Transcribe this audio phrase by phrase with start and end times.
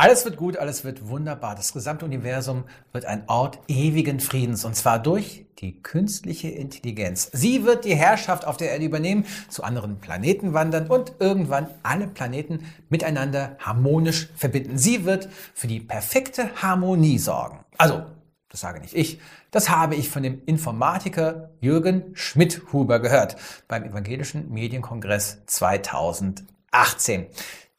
[0.00, 1.54] Alles wird gut, alles wird wunderbar.
[1.54, 7.28] Das gesamte Universum wird ein Ort ewigen Friedens und zwar durch die künstliche Intelligenz.
[7.34, 12.06] Sie wird die Herrschaft auf der Erde übernehmen, zu anderen Planeten wandern und irgendwann alle
[12.06, 14.78] Planeten miteinander harmonisch verbinden.
[14.78, 17.58] Sie wird für die perfekte Harmonie sorgen.
[17.76, 18.02] Also,
[18.48, 23.36] das sage nicht ich, das habe ich von dem Informatiker Jürgen Schmidhuber gehört
[23.68, 27.26] beim Evangelischen Medienkongress 2018.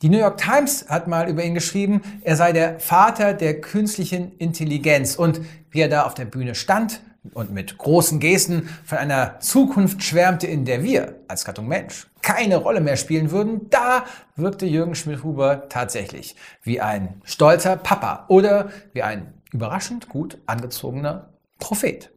[0.01, 4.35] Die New York Times hat mal über ihn geschrieben, er sei der Vater der künstlichen
[4.39, 7.01] Intelligenz und wie er da auf der Bühne stand
[7.33, 12.57] und mit großen Gesten von einer Zukunft schwärmte, in der wir als Gattung Mensch keine
[12.57, 19.03] Rolle mehr spielen würden, da wirkte Jürgen Schmidt-Huber tatsächlich wie ein stolzer Papa oder wie
[19.03, 22.09] ein überraschend gut angezogener Prophet.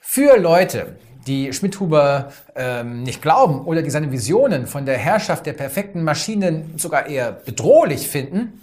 [0.00, 0.96] Für Leute,
[1.28, 6.74] die Schmidhuber ähm, nicht glauben oder die seine Visionen von der Herrschaft der perfekten Maschinen
[6.78, 8.60] sogar eher bedrohlich finden,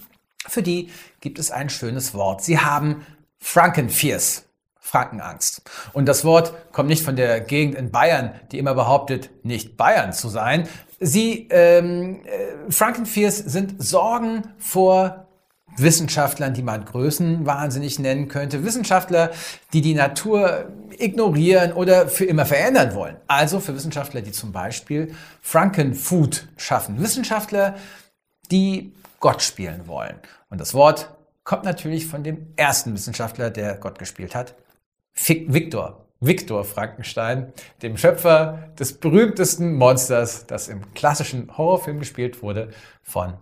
[0.47, 0.89] für die
[1.21, 2.43] gibt es ein schönes Wort.
[2.43, 3.05] Sie haben
[3.39, 4.43] Frankenfears.
[4.79, 5.63] Frankenangst.
[5.93, 10.13] Und das Wort kommt nicht von der Gegend in Bayern, die immer behauptet, nicht Bayern
[10.13, 10.69] zu sein.
[10.99, 15.24] Sie, ähm, äh, Frankenfears sind Sorgen vor
[15.77, 19.31] Wissenschaftlern, die man größenwahnsinnig nennen könnte, Wissenschaftler,
[19.73, 23.17] die die Natur ignorieren oder für immer verändern wollen.
[23.27, 26.99] Also für Wissenschaftler, die zum Beispiel Frankenfood schaffen.
[26.99, 27.75] Wissenschaftler,
[28.51, 30.15] die Gott spielen wollen.
[30.49, 31.09] Und das Wort
[31.43, 34.55] kommt natürlich von dem ersten Wissenschaftler, der Gott gespielt hat,
[35.13, 36.01] Victor.
[36.21, 42.69] Victor Frankenstein, dem Schöpfer des berühmtesten Monsters, das im klassischen Horrorfilm gespielt wurde,
[43.03, 43.33] von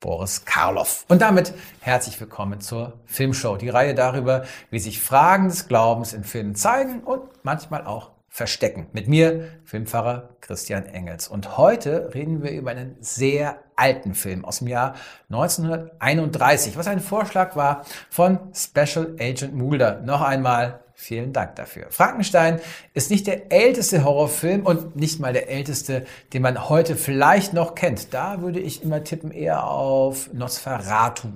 [0.00, 1.04] Boris Karloff.
[1.08, 6.22] Und damit herzlich willkommen zur Filmshow, die Reihe darüber, wie sich Fragen des Glaubens in
[6.22, 8.86] Filmen zeigen und manchmal auch verstecken.
[8.92, 11.26] Mit mir, Filmpfarrer Christian Engels.
[11.26, 14.94] Und heute reden wir über einen sehr alten Film aus dem Jahr
[15.30, 20.00] 1931, was ein Vorschlag war von Special Agent Mulder.
[20.02, 21.86] Noch einmal Vielen Dank dafür.
[21.90, 22.58] Frankenstein
[22.92, 27.76] ist nicht der älteste Horrorfilm und nicht mal der älteste, den man heute vielleicht noch
[27.76, 28.12] kennt.
[28.12, 31.28] Da würde ich immer tippen eher auf Nosferatu,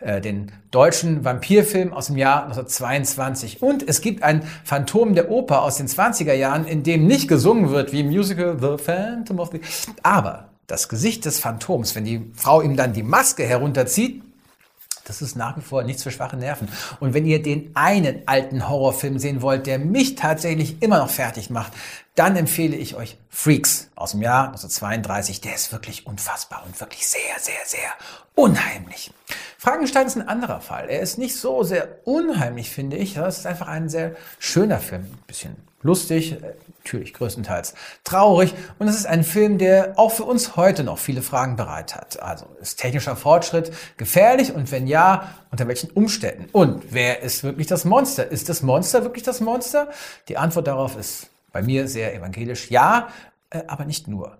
[0.00, 3.60] äh, den deutschen Vampirfilm aus dem Jahr 1922.
[3.60, 7.68] Und es gibt ein Phantom der Oper aus den 20er Jahren, in dem nicht gesungen
[7.68, 9.60] wird wie im Musical The Phantom of the...
[10.02, 14.22] Aber das Gesicht des Phantoms, wenn die Frau ihm dann die Maske herunterzieht,
[15.04, 16.68] das ist nach wie vor nichts für schwache Nerven.
[17.00, 21.50] Und wenn ihr den einen alten Horrorfilm sehen wollt, der mich tatsächlich immer noch fertig
[21.50, 21.72] macht,
[22.14, 25.40] dann empfehle ich euch Freaks aus dem Jahr 1932.
[25.40, 27.90] Der ist wirklich unfassbar und wirklich sehr, sehr, sehr
[28.34, 29.12] unheimlich.
[29.58, 30.88] Frankenstein ist ein anderer Fall.
[30.90, 33.14] Er ist nicht so sehr unheimlich, finde ich.
[33.14, 35.02] Das ist einfach ein sehr schöner Film.
[35.02, 38.54] Ein bisschen lustig, äh, natürlich größtenteils traurig.
[38.78, 42.22] Und es ist ein Film, der auch für uns heute noch viele Fragen bereit hat.
[42.22, 46.48] Also ist technischer Fortschritt gefährlich und wenn ja, unter welchen Umständen?
[46.52, 48.30] Und wer ist wirklich das Monster?
[48.30, 49.90] Ist das Monster wirklich das Monster?
[50.28, 52.70] Die Antwort darauf ist bei mir sehr evangelisch.
[52.70, 53.08] Ja,
[53.50, 54.38] äh, aber nicht nur.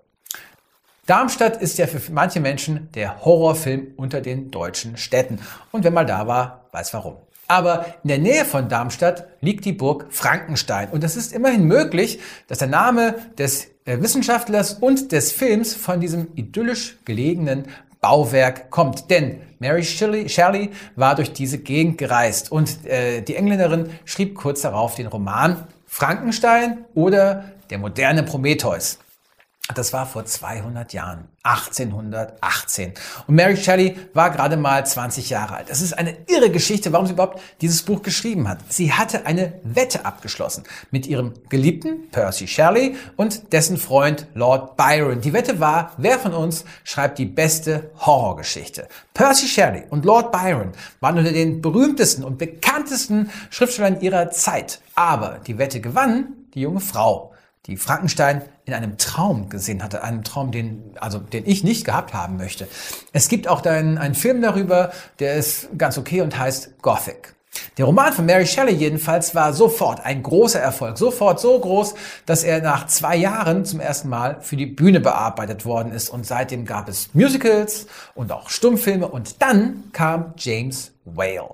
[1.07, 5.41] Darmstadt ist ja für manche Menschen der Horrorfilm unter den deutschen Städten.
[5.73, 7.17] Und wer mal da war, weiß warum.
[7.49, 10.89] Aber in der Nähe von Darmstadt liegt die Burg Frankenstein.
[10.91, 16.01] Und es ist immerhin möglich, dass der Name des äh, Wissenschaftlers und des Films von
[16.01, 17.67] diesem idyllisch gelegenen
[18.01, 19.11] Bauwerk kommt.
[19.11, 24.63] Denn Mary Shelley, Shelley war durch diese Gegend gereist und äh, die Engländerin schrieb kurz
[24.63, 28.99] darauf den Roman Frankenstein oder der moderne Prometheus.
[29.75, 32.95] Das war vor 200 Jahren, 1818.
[33.27, 35.71] Und Mary Shelley war gerade mal 20 Jahre alt.
[35.71, 38.59] Das ist eine irre Geschichte, warum sie überhaupt dieses Buch geschrieben hat.
[38.69, 45.21] Sie hatte eine Wette abgeschlossen mit ihrem Geliebten Percy Shelley und dessen Freund Lord Byron.
[45.21, 48.89] Die Wette war, wer von uns schreibt die beste Horrorgeschichte.
[49.15, 54.81] Percy Shelley und Lord Byron waren unter den berühmtesten und bekanntesten Schriftstellern ihrer Zeit.
[54.97, 57.33] Aber die Wette gewann die junge Frau
[57.67, 62.15] die Frankenstein in einem Traum gesehen hatte, einem Traum, den, also, den ich nicht gehabt
[62.15, 62.69] haben möchte.
[63.13, 67.35] Es gibt auch einen, einen Film darüber, der ist ganz okay und heißt Gothic.
[67.77, 71.95] Der Roman von Mary Shelley jedenfalls war sofort ein großer Erfolg, sofort so groß,
[72.25, 76.27] dass er nach zwei Jahren zum ersten Mal für die Bühne bearbeitet worden ist und
[76.27, 81.51] seitdem gab es Musicals und auch Stummfilme und dann kam James Whale.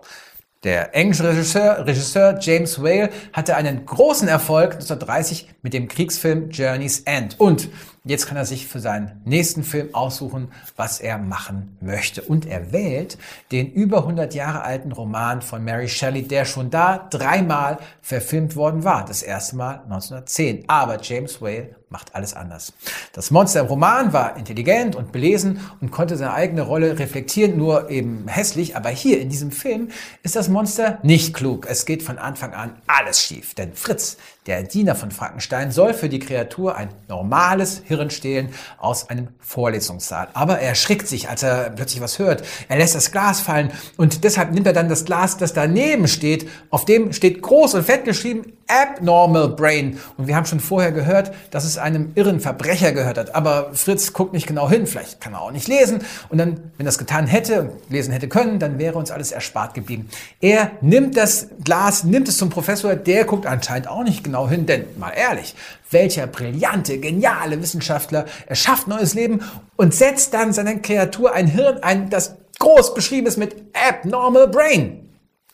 [0.65, 7.01] Der englische Regisseur, Regisseur James Whale hatte einen großen Erfolg 1930 mit dem Kriegsfilm Journey's
[7.01, 7.39] End.
[7.39, 7.69] Und
[8.09, 12.23] Jetzt kann er sich für seinen nächsten Film aussuchen, was er machen möchte.
[12.23, 13.19] Und er wählt
[13.53, 18.83] den über 100 Jahre alten Roman von Mary Shelley, der schon da dreimal verfilmt worden
[18.83, 19.05] war.
[19.05, 20.65] Das erste Mal 1910.
[20.69, 22.73] Aber James Whale macht alles anders.
[23.13, 27.91] Das Monster im Roman war intelligent und belesen und konnte seine eigene Rolle reflektieren, nur
[27.91, 28.77] eben hässlich.
[28.77, 29.89] Aber hier in diesem Film
[30.23, 31.67] ist das Monster nicht klug.
[31.69, 33.55] Es geht von Anfang an alles schief.
[33.55, 34.19] Denn Fritz,
[34.49, 38.49] der Diener von Frankenstein, soll für die Kreatur ein normales Hirn stehlen
[38.79, 40.29] aus einem Vorlesungssaal.
[40.33, 42.43] Aber er erschrickt sich, als er plötzlich was hört.
[42.69, 46.49] Er lässt das Glas fallen und deshalb nimmt er dann das Glas, das daneben steht.
[46.71, 49.99] Auf dem steht groß und fett geschrieben Abnormal Brain.
[50.19, 53.35] Und wir haben schon vorher gehört, dass es einem irren Verbrecher gehört hat.
[53.35, 54.87] Aber Fritz guckt nicht genau hin.
[54.87, 56.01] Vielleicht kann er auch nicht lesen.
[56.29, 59.33] Und dann, wenn er es getan hätte und lesen hätte können, dann wäre uns alles
[59.33, 60.09] erspart geblieben.
[60.41, 62.95] Er nimmt das Glas, nimmt es zum Professor.
[62.95, 64.67] Der guckt anscheinend auch nicht genau hin.
[64.67, 65.55] Denn, mal ehrlich,
[65.91, 69.41] welcher brillante, geniale Wissenschaftler erschafft neues Leben
[69.77, 75.09] und setzt dann seiner Kreatur ein Hirn ein, das groß beschrieben ist mit Abnormal Brain.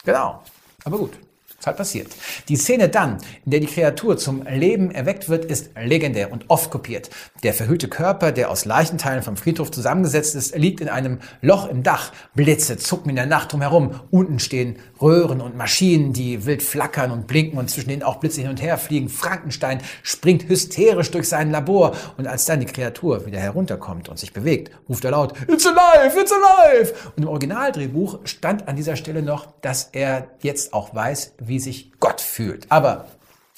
[0.05, 0.43] Genau.
[0.85, 1.13] Aber gut.
[1.65, 2.09] Was halt passiert.
[2.51, 3.17] Die Szene dann,
[3.47, 7.09] in der die Kreatur zum Leben erweckt wird, ist legendär und oft kopiert.
[7.43, 11.83] Der verhüllte Körper, der aus Leichenteilen vom Friedhof zusammengesetzt ist, liegt in einem Loch im
[11.83, 12.13] Dach.
[12.35, 13.99] Blitze zucken in der Nacht drumherum.
[14.11, 18.43] Unten stehen Röhren und Maschinen, die wild flackern und blinken und zwischen denen auch Blitze
[18.43, 19.09] hin und her fliegen.
[19.09, 24.35] Frankenstein springt hysterisch durch sein Labor und als dann die Kreatur wieder herunterkommt und sich
[24.35, 26.93] bewegt, ruft er laut, It's alive, it's alive!
[27.17, 31.93] Und im Originaldrehbuch stand an dieser Stelle noch, dass er jetzt auch weiß, wie sich
[32.01, 32.71] Gott fühlt.
[32.71, 33.07] Aber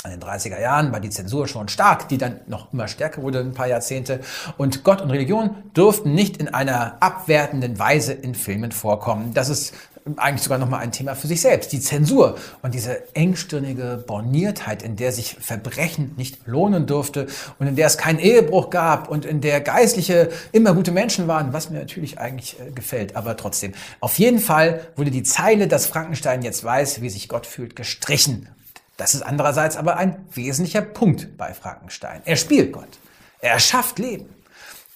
[0.05, 3.41] in den 30er Jahren war die Zensur schon stark, die dann noch immer stärker wurde,
[3.41, 4.21] ein paar Jahrzehnte.
[4.57, 9.35] Und Gott und Religion durften nicht in einer abwertenden Weise in Filmen vorkommen.
[9.35, 9.75] Das ist
[10.17, 11.73] eigentlich sogar nochmal ein Thema für sich selbst.
[11.73, 17.27] Die Zensur und diese engstirnige Borniertheit, in der sich Verbrechen nicht lohnen durfte
[17.59, 21.53] und in der es keinen Ehebruch gab und in der Geistliche immer gute Menschen waren,
[21.53, 23.75] was mir natürlich eigentlich äh, gefällt, aber trotzdem.
[24.01, 28.49] Auf jeden Fall wurde die Zeile, dass Frankenstein jetzt weiß, wie sich Gott fühlt, gestrichen.
[28.97, 32.23] Das ist andererseits aber ein wesentlicher Punkt bei Frankenstein.
[32.25, 32.99] Er spielt Gott.
[33.41, 34.29] Er erschafft Leben.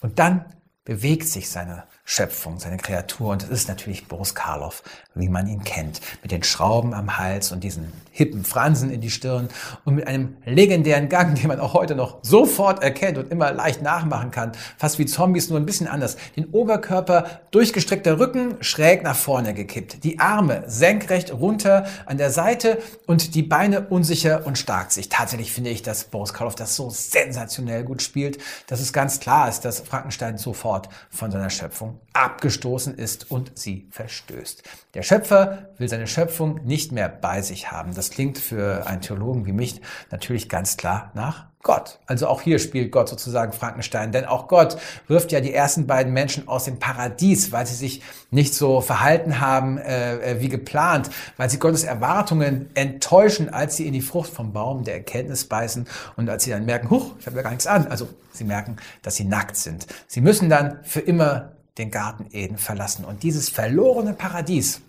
[0.01, 0.45] Und dann
[0.85, 3.31] bewegt sich seine Schöpfung, seine Kreatur.
[3.31, 4.83] Und es ist natürlich Boris Karloff,
[5.15, 9.11] wie man ihn kennt, mit den Schrauben am Hals und diesen hippen Fransen in die
[9.11, 9.49] Stirn
[9.85, 13.83] und mit einem legendären Gang, den man auch heute noch sofort erkennt und immer leicht
[13.83, 14.51] nachmachen kann.
[14.77, 16.17] Fast wie Zombies, nur ein bisschen anders.
[16.35, 20.03] Den Oberkörper durchgestreckter Rücken schräg nach vorne gekippt.
[20.03, 25.11] Die Arme senkrecht runter an der Seite und die Beine unsicher und stark sich.
[25.11, 29.49] Tatsächlich finde ich, dass Boris Karloff das so sensationell gut spielt, dass es ganz klar
[29.49, 34.63] ist, dass Frankenstein sofort von seiner Schöpfung abgestoßen ist und sie verstößt.
[34.95, 37.95] Der Schöpfer will seine Schöpfung nicht mehr bei sich haben.
[37.95, 39.81] Das klingt für einen Theologen wie mich
[40.11, 41.99] natürlich ganz klar nach Gott.
[42.07, 46.13] Also auch hier spielt Gott sozusagen Frankenstein, denn auch Gott wirft ja die ersten beiden
[46.13, 51.11] Menschen aus dem Paradies, weil sie sich nicht so verhalten haben äh, äh wie geplant,
[51.37, 55.87] weil sie Gottes Erwartungen enttäuschen, als sie in die Frucht vom Baum der Erkenntnis beißen
[56.17, 57.87] und als sie dann merken, huch, ich habe ja gar nichts an.
[57.89, 59.87] Also sie merken, dass sie nackt sind.
[60.07, 63.05] Sie müssen dann für immer den Garten Eden verlassen.
[63.05, 64.83] Und dieses verlorene Paradies,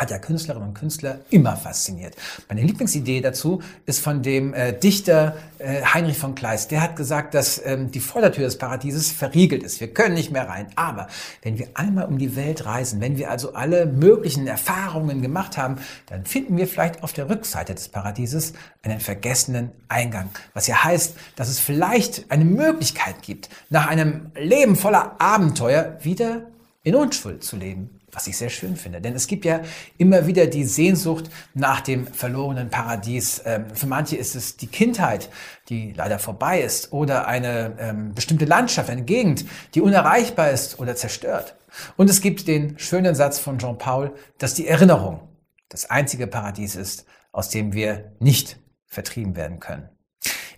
[0.00, 2.16] hat ja Künstlerinnen und Künstler immer fasziniert.
[2.48, 6.70] Meine Lieblingsidee dazu ist von dem äh, Dichter äh, Heinrich von Kleist.
[6.70, 9.78] Der hat gesagt, dass ähm, die Vordertür des Paradieses verriegelt ist.
[9.78, 10.68] Wir können nicht mehr rein.
[10.74, 11.08] Aber
[11.42, 15.76] wenn wir einmal um die Welt reisen, wenn wir also alle möglichen Erfahrungen gemacht haben,
[16.06, 20.30] dann finden wir vielleicht auf der Rückseite des Paradieses einen vergessenen Eingang.
[20.54, 26.46] Was ja heißt, dass es vielleicht eine Möglichkeit gibt, nach einem Leben voller Abenteuer wieder
[26.82, 29.00] in Unschuld zu leben was ich sehr schön finde.
[29.00, 29.60] Denn es gibt ja
[29.98, 33.42] immer wieder die Sehnsucht nach dem verlorenen Paradies.
[33.44, 35.28] Ähm, für manche ist es die Kindheit,
[35.68, 40.96] die leider vorbei ist, oder eine ähm, bestimmte Landschaft, eine Gegend, die unerreichbar ist oder
[40.96, 41.56] zerstört.
[41.96, 45.20] Und es gibt den schönen Satz von Jean Paul, dass die Erinnerung
[45.68, 49.88] das einzige Paradies ist, aus dem wir nicht vertrieben werden können.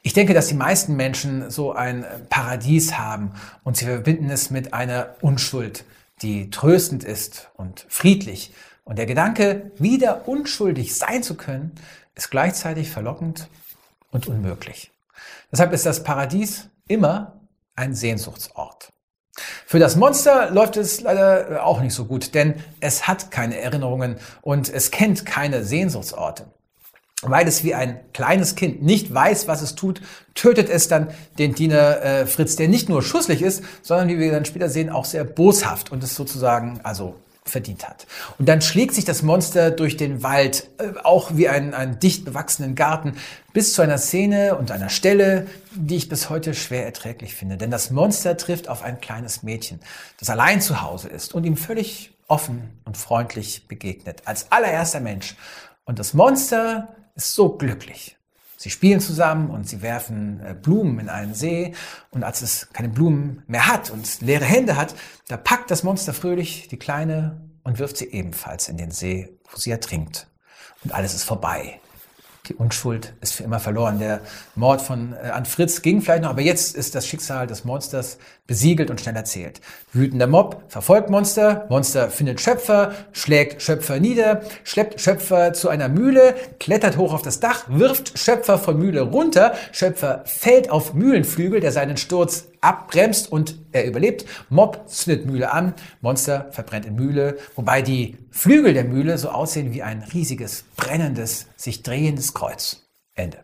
[0.02, 4.74] Ich denke, dass die meisten Menschen so ein Paradies haben und sie verbinden es mit
[4.74, 5.84] einer Unschuld,
[6.22, 8.52] die tröstend ist und friedlich.
[8.84, 11.72] Und der Gedanke, wieder unschuldig sein zu können,
[12.14, 13.48] ist gleichzeitig verlockend
[14.10, 14.90] und unmöglich.
[15.50, 17.40] Deshalb ist das Paradies immer
[17.76, 18.92] ein Sehnsuchtsort.
[19.66, 24.16] Für das Monster läuft es leider auch nicht so gut, denn es hat keine Erinnerungen
[24.42, 26.46] und es kennt keine Sehnsuchtsorte.
[27.22, 30.02] Weil es wie ein kleines Kind nicht weiß, was es tut,
[30.34, 34.32] tötet es dann den Diener äh, Fritz, der nicht nur schusslich ist, sondern wie wir
[34.32, 37.14] dann später sehen, auch sehr boshaft und ist sozusagen also
[37.44, 38.06] verdient hat.
[38.38, 42.24] Und dann schlägt sich das Monster durch den Wald, äh, auch wie einen, einen dicht
[42.24, 43.16] bewachsenen Garten,
[43.52, 47.56] bis zu einer Szene und einer Stelle, die ich bis heute schwer erträglich finde.
[47.56, 49.80] Denn das Monster trifft auf ein kleines Mädchen,
[50.18, 55.34] das allein zu Hause ist und ihm völlig offen und freundlich begegnet, als allererster Mensch.
[55.84, 58.16] Und das Monster ist so glücklich.
[58.56, 61.74] Sie spielen zusammen und sie werfen äh, Blumen in einen See.
[62.10, 64.94] Und als es keine Blumen mehr hat und leere Hände hat,
[65.28, 69.56] da packt das Monster fröhlich die Kleine und wirft sie ebenfalls in den See, wo
[69.56, 70.28] sie ertrinkt.
[70.84, 71.80] Und alles ist vorbei
[72.48, 73.98] die Unschuld ist für immer verloren.
[73.98, 74.20] Der
[74.54, 78.18] Mord von äh, an Fritz ging vielleicht noch, aber jetzt ist das Schicksal des Monsters
[78.52, 79.62] besiegelt und schnell erzählt.
[79.94, 86.34] Wütender Mob verfolgt Monster, Monster findet Schöpfer, schlägt Schöpfer nieder, schleppt Schöpfer zu einer Mühle,
[86.60, 91.72] klettert hoch auf das Dach, wirft Schöpfer von Mühle runter, Schöpfer fällt auf Mühlenflügel, der
[91.72, 94.26] seinen Sturz abbremst und er überlebt.
[94.50, 99.72] Mob zündet Mühle an, Monster verbrennt in Mühle, wobei die Flügel der Mühle so aussehen
[99.72, 102.82] wie ein riesiges, brennendes, sich drehendes Kreuz.
[103.14, 103.38] Ende.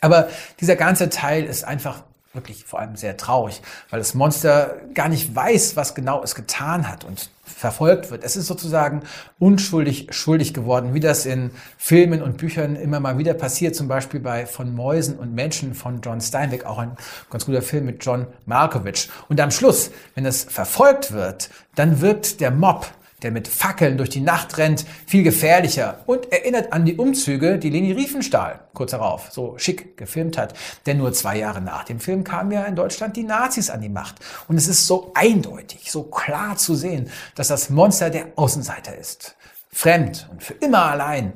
[0.00, 0.28] Aber
[0.60, 2.04] dieser ganze Teil ist einfach
[2.36, 6.88] wirklich vor allem sehr traurig, weil das Monster gar nicht weiß, was genau es getan
[6.88, 8.24] hat und verfolgt wird.
[8.24, 9.02] Es ist sozusagen
[9.38, 14.20] unschuldig schuldig geworden, wie das in Filmen und Büchern immer mal wieder passiert, zum Beispiel
[14.20, 16.96] bei Von Mäusen und Menschen von John Steinbeck, auch ein
[17.30, 19.08] ganz guter Film mit John Malkovich.
[19.28, 22.86] Und am Schluss, wenn es verfolgt wird, dann wirkt der Mob
[23.22, 27.70] der mit Fackeln durch die Nacht rennt, viel gefährlicher und erinnert an die Umzüge, die
[27.70, 30.54] Leni Riefenstahl kurz darauf so schick gefilmt hat.
[30.84, 33.88] Denn nur zwei Jahre nach dem Film kamen ja in Deutschland die Nazis an die
[33.88, 34.16] Macht.
[34.48, 39.36] Und es ist so eindeutig, so klar zu sehen, dass das Monster der Außenseiter ist.
[39.70, 41.32] Fremd und für immer allein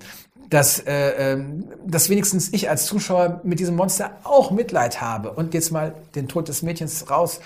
[0.50, 1.44] dass, äh, äh,
[1.86, 6.26] dass wenigstens ich als Zuschauer mit diesem Monster auch Mitleid habe und jetzt mal den
[6.26, 7.40] Tod des Mädchens raus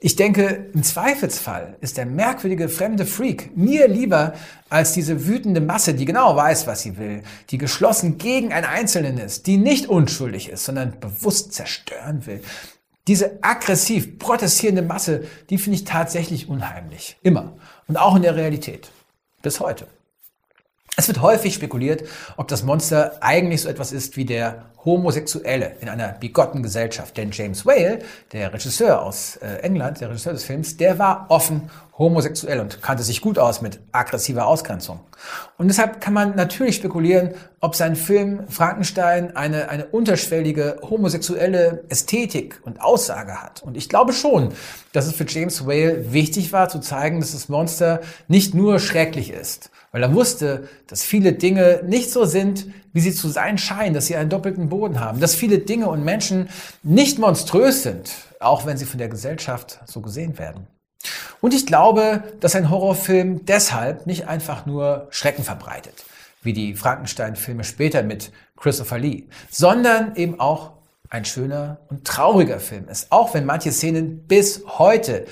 [0.00, 4.34] ich denke, im Zweifelsfall ist der merkwürdige fremde Freak mir lieber
[4.68, 9.18] als diese wütende Masse, die genau weiß, was sie will, die geschlossen gegen einen Einzelnen
[9.18, 12.42] ist, die nicht unschuldig ist, sondern bewusst zerstören will.
[13.08, 17.16] Diese aggressiv protestierende Masse, die finde ich tatsächlich unheimlich.
[17.22, 17.56] Immer.
[17.88, 18.90] Und auch in der Realität.
[19.42, 19.88] Bis heute.
[20.96, 22.04] Es wird häufig spekuliert,
[22.36, 27.16] ob das Monster eigentlich so etwas ist wie der Homosexuelle in einer bigotten Gesellschaft.
[27.16, 27.98] Denn James Whale,
[28.32, 33.02] der Regisseur aus äh, England, der Regisseur des Films, der war offen homosexuell und kannte
[33.02, 35.00] sich gut aus mit aggressiver Ausgrenzung.
[35.56, 42.60] Und deshalb kann man natürlich spekulieren, ob sein Film Frankenstein eine, eine unterschwellige homosexuelle Ästhetik
[42.64, 43.62] und Aussage hat.
[43.62, 44.52] Und ich glaube schon,
[44.92, 49.32] dass es für James Whale wichtig war zu zeigen, dass das Monster nicht nur schrecklich
[49.32, 52.66] ist, weil er wusste, dass viele Dinge nicht so sind,
[52.98, 56.04] wie sie zu sein scheinen, dass sie einen doppelten Boden haben, dass viele Dinge und
[56.04, 56.48] Menschen
[56.82, 60.66] nicht monströs sind, auch wenn sie von der Gesellschaft so gesehen werden.
[61.40, 66.06] Und ich glaube, dass ein Horrorfilm deshalb nicht einfach nur Schrecken verbreitet,
[66.42, 70.72] wie die Frankenstein-Filme später mit Christopher Lee, sondern eben auch
[71.08, 75.24] ein schöner und trauriger Film ist, auch wenn manche Szenen bis heute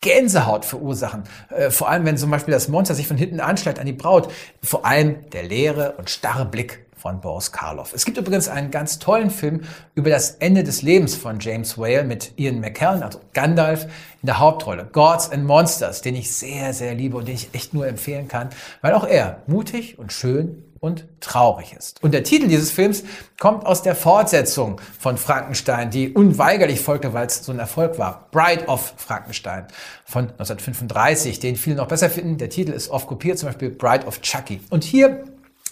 [0.00, 1.24] Gänsehaut verursachen.
[1.50, 4.32] Äh, vor allem, wenn zum Beispiel das Monster sich von hinten anschleicht an die Braut.
[4.62, 7.92] Vor allem der leere und starre Blick von Boris Karloff.
[7.94, 9.62] Es gibt übrigens einen ganz tollen Film
[9.94, 13.84] über das Ende des Lebens von James Whale mit Ian McKellen, also Gandalf,
[14.20, 14.88] in der Hauptrolle.
[14.92, 18.50] Gods and Monsters, den ich sehr, sehr liebe und den ich echt nur empfehlen kann,
[18.82, 22.02] weil auch er mutig und schön und traurig ist.
[22.02, 23.04] Und der Titel dieses Films
[23.38, 28.28] kommt aus der Fortsetzung von Frankenstein, die unweigerlich folgte, weil es so ein Erfolg war.
[28.30, 29.66] Bride of Frankenstein
[30.04, 32.38] von 1935, den viele noch besser finden.
[32.38, 34.60] Der Titel ist oft kopiert, zum Beispiel Bride of Chucky.
[34.70, 35.24] Und hier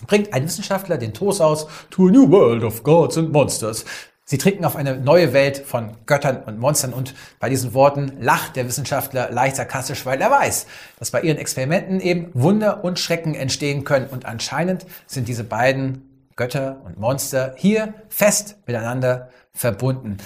[0.06, 3.84] bringt ein Wissenschaftler den Toast aus To a New World of Gods and Monsters.
[4.28, 8.56] Sie trinken auf eine neue Welt von Göttern und Monstern und bei diesen Worten lacht
[8.56, 10.66] der Wissenschaftler leicht sarkastisch, weil er weiß,
[10.98, 16.28] dass bei ihren Experimenten eben Wunder und Schrecken entstehen können und anscheinend sind diese beiden
[16.34, 20.16] Götter und Monster hier fest miteinander verbunden.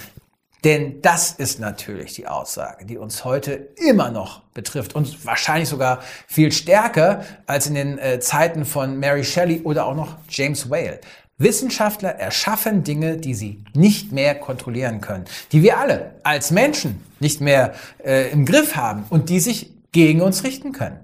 [0.65, 6.01] Denn das ist natürlich die Aussage, die uns heute immer noch betrifft und wahrscheinlich sogar
[6.27, 11.01] viel stärker als in den äh, Zeiten von Mary Shelley oder auch noch James Whale.
[11.41, 17.41] Wissenschaftler erschaffen Dinge, die sie nicht mehr kontrollieren können, die wir alle als Menschen nicht
[17.41, 21.01] mehr äh, im Griff haben und die sich gegen uns richten können.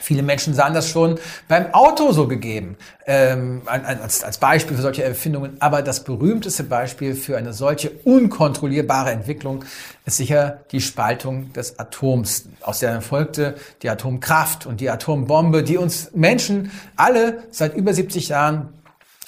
[0.00, 2.76] Viele Menschen sahen das schon beim Auto so gegeben,
[3.06, 5.58] ähm, als, als Beispiel für solche Erfindungen.
[5.60, 9.64] Aber das berühmteste Beispiel für eine solche unkontrollierbare Entwicklung
[10.06, 12.48] ist sicher die Spaltung des Atoms.
[12.62, 18.30] Aus der folgte die Atomkraft und die Atombombe, die uns Menschen alle seit über 70
[18.30, 18.70] Jahren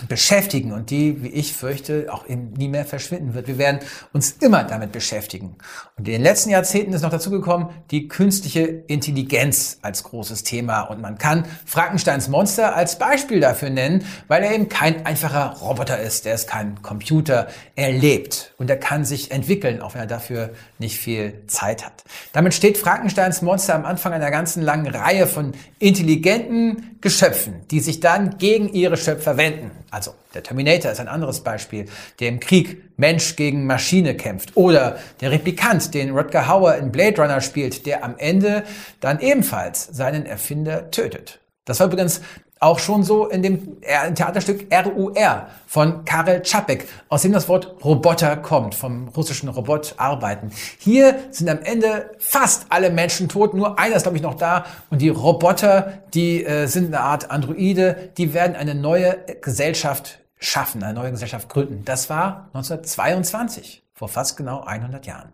[0.08, 3.46] beschäftigen und die, wie ich fürchte, auch nie mehr verschwinden wird.
[3.46, 3.78] Wir werden
[4.12, 5.56] uns immer damit beschäftigen.
[5.96, 10.82] Und in den letzten Jahrzehnten ist noch dazu gekommen, die künstliche Intelligenz als großes Thema.
[10.82, 16.00] Und man kann Frankensteins Monster als Beispiel dafür nennen, weil er eben kein einfacher Roboter
[16.00, 16.24] ist.
[16.24, 17.46] Der ist kein Computer.
[17.76, 22.02] Er lebt und er kann sich entwickeln, auch wenn er dafür nicht viel Zeit hat.
[22.32, 28.00] Damit steht Frankensteins Monster am Anfang einer ganzen langen Reihe von intelligenten Geschöpfen, die sich
[28.00, 29.70] dann gegen ihre Schöpfer wenden.
[29.94, 31.86] Also der Terminator ist ein anderes Beispiel,
[32.18, 34.56] der im Krieg Mensch gegen Maschine kämpft.
[34.56, 38.64] Oder der Replikant, den Rutger Hauer in Blade Runner spielt, der am Ende
[38.98, 41.38] dann ebenfalls seinen Erfinder tötet.
[41.64, 42.22] Das war übrigens
[42.64, 48.38] auch schon so in dem Theaterstück RUR von Karel Čapek, aus dem das Wort Roboter
[48.38, 50.50] kommt, vom russischen Robot arbeiten.
[50.78, 54.64] Hier sind am Ende fast alle Menschen tot, nur einer ist, glaube ich, noch da.
[54.88, 60.82] Und die Roboter, die äh, sind eine Art Androide, die werden eine neue Gesellschaft schaffen,
[60.82, 61.84] eine neue Gesellschaft gründen.
[61.84, 65.32] Das war 1922, vor fast genau 100 Jahren.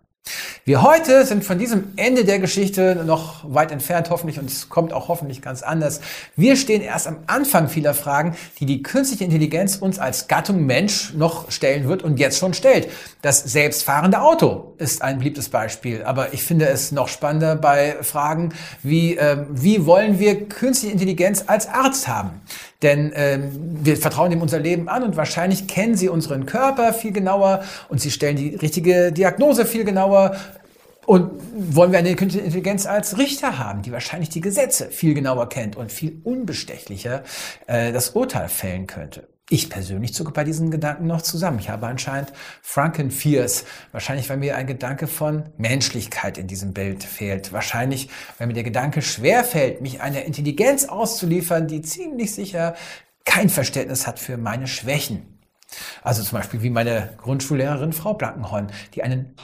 [0.71, 4.93] Wir heute sind von diesem Ende der Geschichte noch weit entfernt, hoffentlich, und es kommt
[4.93, 6.01] auch hoffentlich ganz anders.
[6.37, 11.13] Wir stehen erst am Anfang vieler Fragen, die die künstliche Intelligenz uns als Gattung Mensch
[11.15, 12.89] noch stellen wird und jetzt schon stellt.
[13.21, 18.53] Das selbstfahrende Auto ist ein beliebtes Beispiel, aber ich finde es noch spannender bei Fragen
[18.85, 22.43] wie, äh, wie wollen wir künstliche Intelligenz als Arzt haben?
[22.83, 23.51] Denn ähm,
[23.83, 28.01] wir vertrauen ihm unser Leben an und wahrscheinlich kennen sie unseren Körper viel genauer und
[28.01, 30.37] sie stellen die richtige Diagnose viel genauer.
[31.07, 35.49] Und wollen wir eine künstliche Intelligenz als Richter haben, die wahrscheinlich die Gesetze viel genauer
[35.49, 37.25] kennt und viel unbestechlicher
[37.67, 39.27] äh, das Urteil fällen könnte.
[39.53, 41.59] Ich persönlich zucke bei diesen Gedanken noch zusammen.
[41.59, 43.65] Ich habe anscheinend Frankenfears.
[43.91, 47.53] Wahrscheinlich, weil mir ein Gedanke von Menschlichkeit in diesem Bild fehlt.
[47.53, 52.77] Wahrscheinlich, weil mir der Gedanke schwer fällt, mich einer Intelligenz auszuliefern, die ziemlich sicher
[53.25, 55.41] kein Verständnis hat für meine Schwächen.
[56.03, 59.35] Also zum Beispiel wie meine Grundschullehrerin Frau Blankenhorn, die einen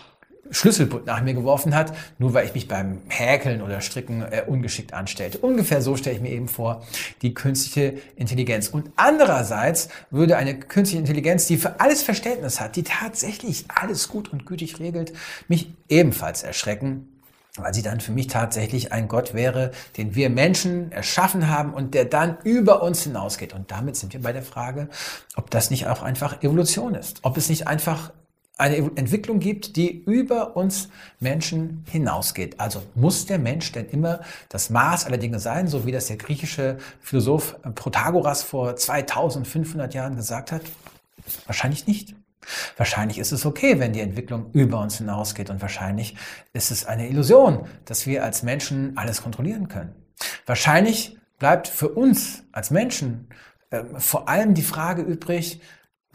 [0.51, 4.93] Schlüsselbund nach mir geworfen hat, nur weil ich mich beim Häkeln oder Stricken äh, ungeschickt
[4.93, 5.39] anstellte.
[5.39, 6.85] Ungefähr so stelle ich mir eben vor
[7.23, 8.69] die künstliche Intelligenz.
[8.69, 14.33] Und andererseits würde eine künstliche Intelligenz, die für alles Verständnis hat, die tatsächlich alles gut
[14.33, 15.13] und gütig regelt,
[15.49, 17.09] mich ebenfalls erschrecken,
[17.57, 21.95] weil sie dann für mich tatsächlich ein Gott wäre, den wir Menschen erschaffen haben und
[21.95, 23.55] der dann über uns hinausgeht.
[23.55, 24.89] Und damit sind wir bei der Frage,
[25.37, 28.13] ob das nicht auch einfach Evolution ist, ob es nicht einfach
[28.59, 30.89] eine Entwicklung gibt, die über uns
[31.21, 32.59] Menschen hinausgeht.
[32.59, 36.17] Also muss der Mensch denn immer das Maß aller Dinge sein, so wie das der
[36.17, 40.63] griechische Philosoph Protagoras vor 2500 Jahren gesagt hat?
[41.47, 42.15] Wahrscheinlich nicht.
[42.77, 46.17] Wahrscheinlich ist es okay, wenn die Entwicklung über uns hinausgeht und wahrscheinlich
[46.53, 49.95] ist es eine Illusion, dass wir als Menschen alles kontrollieren können.
[50.47, 53.29] Wahrscheinlich bleibt für uns als Menschen
[53.71, 55.61] äh, vor allem die Frage übrig,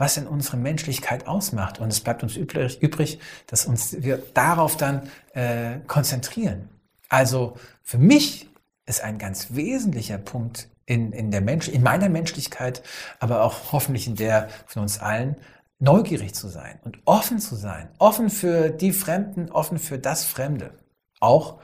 [0.02, 1.80] was in unsere Menschlichkeit ausmacht.
[1.80, 6.70] Und es bleibt uns übrig, übrig dass uns wir darauf dann äh, konzentrieren.
[7.08, 8.50] Also für mich
[8.88, 12.82] ist ein ganz wesentlicher Punkt in, in, der Mensch, in meiner Menschlichkeit,
[13.20, 15.36] aber auch hoffentlich in der von uns allen,
[15.78, 17.88] neugierig zu sein und offen zu sein.
[18.00, 20.72] Offen für die Fremden, offen für das Fremde.
[21.20, 21.60] Auch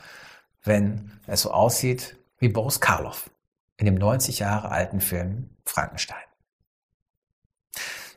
[0.64, 3.32] wenn es so aussieht wie Boris Karloff
[3.78, 6.22] in dem 90 Jahre alten Film Frankenstein.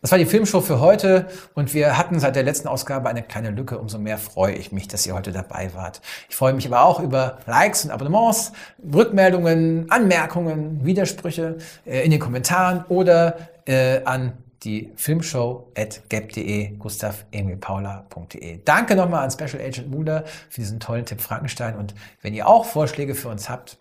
[0.03, 3.51] Das war die Filmshow für heute und wir hatten seit der letzten Ausgabe eine kleine
[3.51, 3.79] Lücke.
[3.79, 6.01] Umso mehr freue ich mich, dass ihr heute dabei wart.
[6.31, 12.19] Ich freue mich aber auch über Likes und Abonnements, Rückmeldungen, Anmerkungen, Widersprüche äh, in den
[12.19, 13.37] Kommentaren oder
[13.67, 14.33] äh, an
[14.63, 18.61] die Filmshow at gap.de, gustav-emil-paula.de.
[18.65, 22.65] Danke nochmal an Special Agent Muda für diesen tollen Tipp Frankenstein und wenn ihr auch
[22.65, 23.77] Vorschläge für uns habt,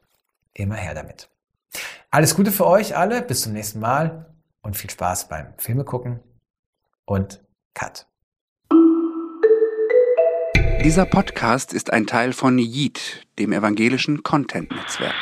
[0.53, 1.29] immer her damit.
[2.12, 4.25] Alles Gute für euch alle, bis zum nächsten Mal
[4.62, 6.19] und viel Spaß beim Filme gucken
[7.06, 7.43] und
[7.74, 8.08] Cut.
[10.84, 15.15] Dieser Podcast ist ein Teil von Yeet, dem evangelischen Content-Netzwerk.